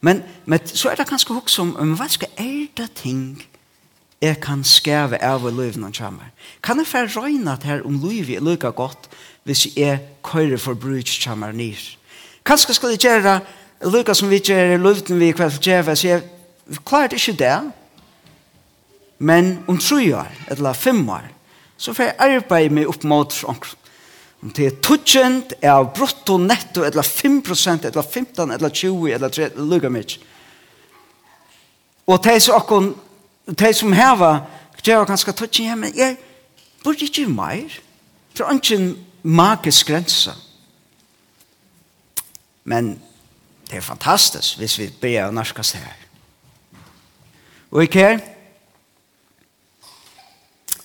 [0.00, 3.38] Men, men så er det kanskje også om, men hva skal er det ting
[4.20, 6.28] jeg kan skæve av i løyvene han kommer.
[6.62, 9.08] Kan jeg fær røyne at her om løyve er lykke godt
[9.48, 11.80] hvis jeg køyre for bruk kommer nyr?
[12.44, 13.40] Kanskje skal jeg gjøre
[13.88, 17.58] lykke som vi gjør i løyvene vi kveld for djeve, så jeg klarer ikke det.
[19.18, 21.28] Men om tre år, eller fem år,
[21.76, 23.76] så får jeg arbeide meg opp mot omkring.
[24.40, 29.28] Om det er tutsjent, er av brutto, netto, eller 5%, eller 15, eller 20, eller
[29.28, 30.22] 30, lukka mykje.
[32.08, 32.86] Og det er så akkur
[33.58, 34.40] de som heva,
[34.84, 36.16] gjør ganske tatt, ja, men jeg
[36.84, 37.78] burde ikke mer,
[38.32, 38.90] det er ikke en
[39.22, 40.32] magisk grense.
[42.64, 42.94] Men
[43.68, 45.34] det er fantastisk hvis vi ber og
[45.66, 46.06] seg her.
[47.70, 48.22] Og ikke her,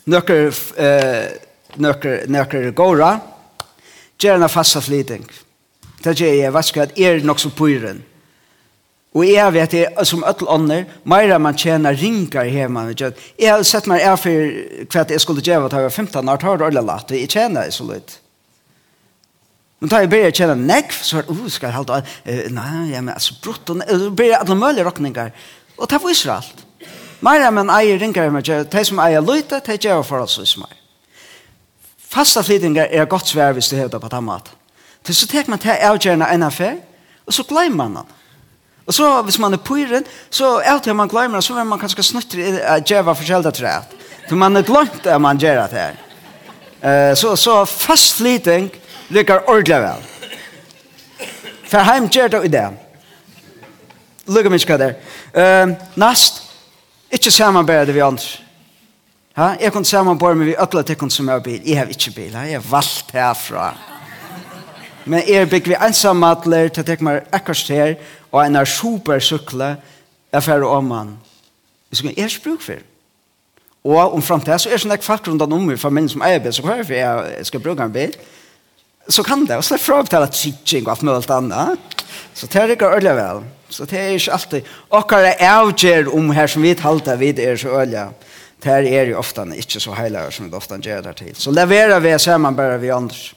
[0.05, 1.31] nøkker, eh,
[1.81, 3.19] nøkker, nøkker gåra,
[4.21, 5.25] en fasta flyting.
[6.03, 8.03] Det gjør jeg, hva skal jeg, er nok som pyren.
[9.15, 13.21] Og jeg vet, jeg, som øtl ånder, mer man tjener ringer her man vet.
[13.39, 16.41] Jeg har sett meg er for hva jeg skulle gjøre da jeg var 15 år,
[16.41, 18.17] tar det alle latt, jeg tjener så litt.
[19.79, 22.43] Men da jeg begynner å tjene nekv, så er det, uh, skal jeg halte, uh,
[22.55, 25.31] nei, ja, men altså, brutt, og uh, begynner alle mulige råkninger.
[25.77, 26.63] Og det viser alt.
[27.23, 30.39] Meira man eier ringer her man gjør, de som eier løyte, de gjør for oss
[30.41, 30.75] hos meg.
[32.15, 34.59] Fasta flytinger er godt svær hvis du hevder på den maten.
[35.05, 36.79] Så tek man til avgjørende en affær,
[37.27, 38.14] og så glemmer man den.
[38.85, 42.03] Og så hvis man er pyren, så er det man glemmer, så vil man kanskje
[42.05, 43.95] snutte å gjøre forskjellige træet.
[44.29, 46.01] For man er glemt at man gjør det her.
[46.85, 48.69] Uh, så, så fast liting
[49.09, 50.03] lykker ordentlig vel.
[51.65, 52.65] For heim gjør det i det.
[54.29, 54.97] Lykke mye hva det er.
[55.33, 56.43] Uh, nast,
[57.13, 58.41] ikke samarbeide vi andre.
[59.35, 59.49] Ha?
[59.59, 61.61] Jeg kunne samarbeide med vi alle tikkene som har bil.
[61.65, 62.45] Jeg har ikke bil, ha?
[62.45, 63.73] jeg har valgt herfra.
[65.05, 67.97] Men jeg bygger vi ensammatler til å tenke meg akkurat her,
[68.35, 69.69] og en er supersykle
[70.35, 71.13] er færre om han.
[71.89, 72.83] Vi skal ikke bruk for.
[73.85, 76.41] Og om fremtiden så er det sånn at folk rundt om i familien som eier
[76.43, 78.15] bil, så hør for jeg skal bruke en bil,
[79.07, 79.59] så kan det.
[79.59, 82.01] Og så er det fra å betale teaching og alt mulig annet.
[82.33, 83.43] Så det er ikke øyelig vel.
[83.69, 84.73] Så det er ikke alltid.
[84.89, 88.07] Og hva er avgjør om her som vi talte vid er så øyelig.
[88.65, 91.33] Det er jo ofte ikke så heilig som det ofte gjør det til.
[91.37, 93.35] Så leverer vi sammen bare vi andre.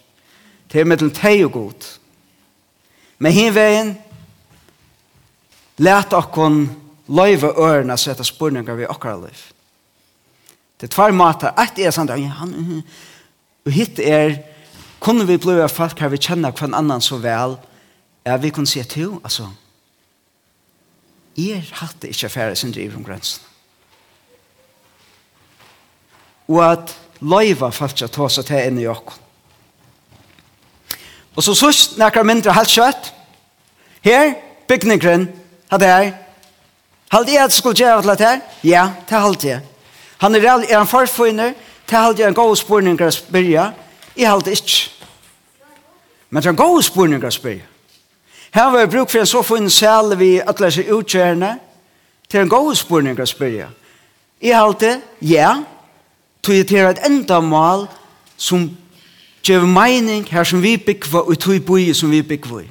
[0.73, 1.89] Det er med mellom teg og god.
[3.19, 3.97] Men hinveien,
[5.79, 6.65] Læt okkon
[7.09, 9.45] løyve ørene sette spurningar vi okkar liv.
[10.79, 11.55] Det er tvær måter.
[11.59, 12.83] Et er sånn, ja, han,
[13.67, 14.37] og hitt er,
[15.03, 17.57] kunne vi bli av folk her vi kjenner hver annan så vel,
[18.27, 19.49] ja, vi kunne se til, altså,
[21.39, 23.45] er hatt det ikke færre sin driv om grensen.
[26.49, 29.25] Og at løyve folk til ta seg til inn i okkon.
[31.39, 33.11] Og så sørst nekker mindre halvt kjøtt.
[34.03, 34.33] Her,
[34.67, 35.29] bygningren,
[35.71, 36.13] hatt det her?
[37.13, 38.41] Halte jeg at skulle gjøre til det her?
[38.65, 39.61] Ja, det halte jeg.
[40.19, 41.53] Han er, er han forfunner,
[41.91, 43.73] det halte jeg en god spørning å spørre.
[44.17, 44.91] Jeg halte ikke.
[46.31, 47.65] Men det er en god spørning å spørre.
[48.55, 51.55] Her var jeg bruk for en så funnet sel vi alle seg utkjørende.
[52.29, 53.69] Det er en god spørning å spørre.
[54.43, 55.55] Jeg halte, ja,
[56.43, 57.87] tog jeg til et enda mål
[58.37, 58.69] som
[59.45, 62.69] gjør mening her som vi bygger og tog boi som vi bygger i.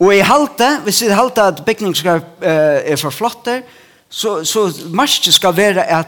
[0.00, 3.60] Og i halte, hvis vi halte at bygning skal, eh, er for flotter,
[4.08, 6.06] så, så marsje skal være at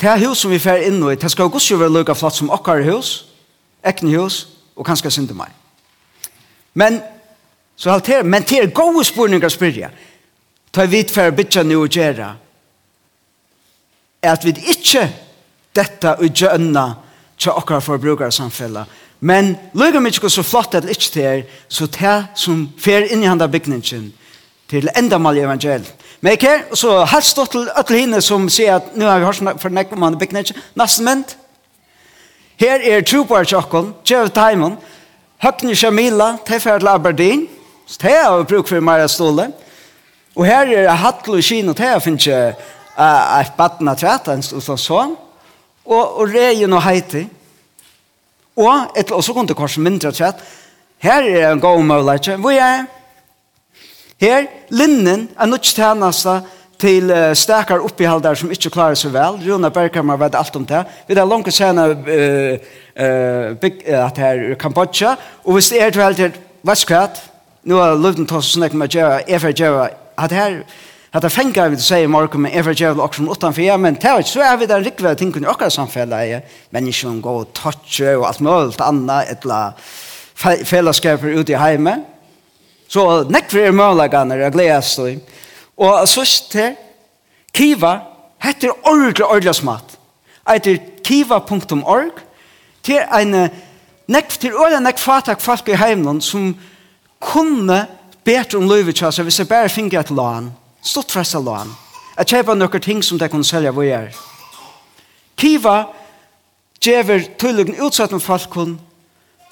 [0.00, 2.82] det hus som vi fer inn i, det skal også være lukket flott som okkar
[2.82, 3.26] hus,
[3.84, 5.52] ekne hus, og kanskje synde meg.
[6.74, 7.00] Men,
[7.76, 9.90] så halter, men til er gode spurninger å spyrja.
[10.72, 12.28] Ta vidt for å bytte nu og gjøre,
[14.22, 15.06] er at vi ikke
[15.76, 16.86] dette og gjønna
[17.38, 22.14] til okkar forbrukarsamfellet, Men lukka mig mykje så flott at ikkje det er, så det
[22.34, 24.08] som fer inn i handa bygningen
[24.68, 25.92] til endamal i evangeliet.
[26.20, 29.60] Men ikke, så helst stått til alle hinne som sier at nu har vi hørt
[29.62, 31.36] for nekk man i bygningen, nesten ment.
[32.58, 34.74] Her er trupar tjokken, Jeff Taimon,
[35.42, 37.44] Høgni Shamila, Tefer til Aberdeen,
[37.86, 39.52] så det har vi bruk for Maria Ståle.
[40.34, 42.54] Og her er Hattel og Kino, det har finnes ikke
[42.98, 45.14] uh, et baden av træt, en stål sånn,
[45.84, 47.26] og, og Reien og Heiti,
[48.56, 50.42] Og et og så kom det kanskje mindre tjett.
[51.02, 52.36] Her er en god mulighet.
[52.40, 52.84] Hvor er
[54.22, 56.36] Her, linnen, er nok tjeneste
[56.78, 59.40] til uh, stekar oppihaldar som ikke klarer seg vel.
[59.42, 60.84] Rune Bergkammer vet alt om det.
[61.08, 62.68] Vi er langt senere uh,
[63.02, 65.16] uh, bygg, uh, at her er Kambodja.
[65.42, 67.18] Og hvis det er til helt til Vestkvæt,
[67.66, 69.88] nå har Løvden tås og snakke med Gjeva, Efer Gjeva,
[70.18, 70.62] at her,
[71.14, 74.40] Hatta fengar vi säger Marko men ever javel och från utan för men tar så
[74.40, 77.58] er vi där riktigt ting kunde också samfälla är människan gå och
[78.16, 79.74] og alt allt anna annat ettla
[80.64, 81.98] fällaskaper ute i hemmet.
[82.88, 85.16] Så näck för möjliga när jag gläds då.
[85.74, 86.76] Och så ste
[87.52, 88.00] kiva
[88.38, 89.98] heter ordla ordla smatt.
[90.44, 92.10] Eiter kiva.org
[92.82, 93.50] till en
[94.06, 96.54] näck til ordla näck fatak folk i hemmen som
[97.20, 97.86] kunne
[98.24, 100.52] bättre om livet så vi ser bara fingret lån
[100.82, 101.74] Stort fra lån.
[102.18, 104.16] Jeg kjøper noen ting som de kunne selge hvor jeg er.
[105.38, 105.76] Kiva
[106.82, 108.80] gjør tydelig utsatt med folk kun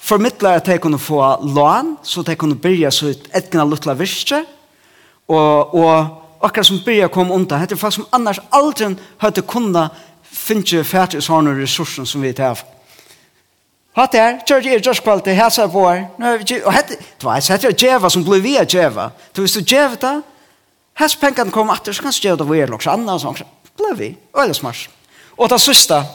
[0.01, 3.93] formidler at de kunne få lån, så de kunne begynne så ut et etgna luttla
[3.93, 4.43] virke,
[5.27, 9.95] og, og akkurat som begynne å komme undan, hette folk som annars aldri hadde kunnet
[10.31, 12.65] finne ferdig sånne ressurser som vi tar av.
[13.95, 17.79] Hatt her, kjørt i jørskvalte, hæsar på her, og hette, det var jeg sett jeg
[17.79, 19.09] djeva som ble via djeva.
[19.35, 20.13] Så hvis du djeva det,
[20.93, 23.35] Hes penkan kom att det ska stå det var också annan sån.
[23.77, 24.89] Blev vi eller smars.
[25.37, 26.05] Och det sista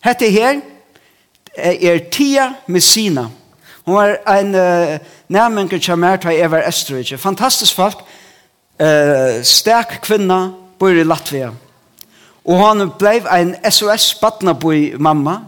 [0.00, 0.60] hette här
[1.54, 3.30] er Tia Messina.
[3.84, 7.18] Hon var en uh, nærmengur til Merta Evar Esterich.
[7.18, 7.96] Fantastisk folk.
[8.80, 11.50] Uh, sterk kvinna bor i Latvia.
[12.44, 15.40] Og hon blev en SOS badnaboi mamma.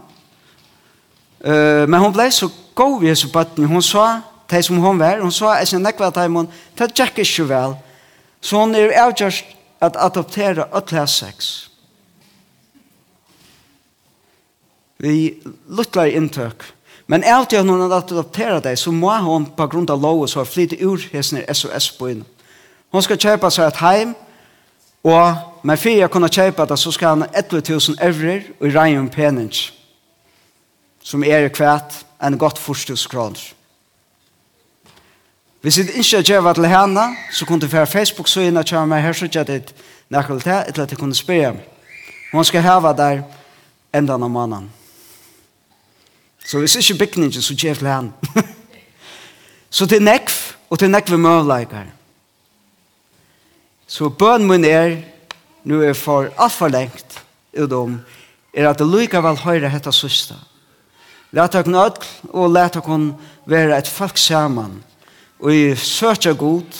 [1.45, 3.73] Uh, men hon blev så god i hese badnaboi.
[3.73, 7.75] Hon sa de som hon var, hun så nekvar att hon det tjekk inte vel.
[8.41, 9.45] Så hon er avgjørst
[9.81, 11.69] at adoptera øtla sex.
[14.97, 16.63] Vi luttlar inntøk.
[17.07, 20.45] Men alt jeg hun har adoptera deg, så må hon på grunn av lov så
[20.45, 22.23] flytte ur hessene SOS-byen.
[22.91, 24.15] Hon skal kjøpe seg et heim,
[25.05, 29.09] og med fyrir jeg kunne kjøpe det, så skal han 11.000 euro og regn om
[31.05, 33.54] som er kvært en godt forstus kroner.
[35.65, 39.15] Hvis det ikke er gjør til henne, så kunne du fra Facebook-søgene kjøre meg her,
[39.17, 39.73] så gjør det
[40.13, 41.55] nærkelig til, etter at jeg kunne spørre.
[42.31, 43.23] Hun skal heve der
[43.89, 44.69] enda av mannen.
[46.45, 48.13] Så hvis ikke bygningen, så gjør til henne.
[49.69, 50.37] så til nekv,
[50.69, 51.89] og til nekv er møvleikere.
[53.87, 54.99] Så bøn min er,
[55.63, 57.23] nu er for alt for lengt,
[57.57, 58.01] utom,
[58.53, 60.37] er at det likevel høyre hette søster.
[61.31, 64.83] Læt dere nødt, og læt dere være et folk sammen,
[65.39, 66.77] og i søtja god,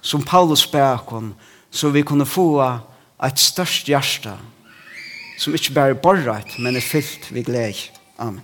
[0.00, 1.34] som Paulus bækon,
[1.70, 2.60] så vi kunne få
[3.24, 4.32] et størst hjerte,
[5.38, 7.90] som ikke bare er borreit, men er fyllt vi glede.
[8.18, 8.42] Amen.